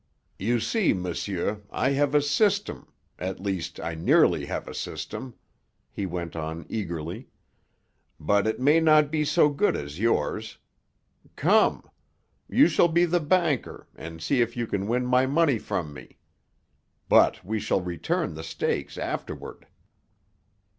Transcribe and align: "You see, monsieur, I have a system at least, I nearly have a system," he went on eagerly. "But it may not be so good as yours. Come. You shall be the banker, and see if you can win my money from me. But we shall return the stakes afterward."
"You 0.39 0.59
see, 0.59 0.93
monsieur, 0.93 1.61
I 1.69 1.91
have 1.91 2.15
a 2.15 2.23
system 2.23 2.91
at 3.19 3.39
least, 3.39 3.79
I 3.79 3.93
nearly 3.93 4.47
have 4.47 4.67
a 4.67 4.73
system," 4.73 5.35
he 5.91 6.07
went 6.07 6.35
on 6.35 6.65
eagerly. 6.69 7.27
"But 8.19 8.47
it 8.47 8.59
may 8.59 8.79
not 8.79 9.11
be 9.11 9.23
so 9.23 9.49
good 9.49 9.77
as 9.77 9.99
yours. 9.99 10.57
Come. 11.35 11.87
You 12.49 12.67
shall 12.67 12.87
be 12.87 13.05
the 13.05 13.19
banker, 13.19 13.85
and 13.95 14.23
see 14.23 14.41
if 14.41 14.57
you 14.57 14.65
can 14.65 14.87
win 14.87 15.05
my 15.05 15.27
money 15.27 15.59
from 15.59 15.93
me. 15.93 16.17
But 17.07 17.45
we 17.45 17.59
shall 17.59 17.81
return 17.81 18.33
the 18.33 18.43
stakes 18.43 18.97
afterward." 18.97 19.67